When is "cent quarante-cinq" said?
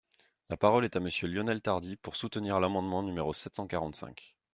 3.57-4.33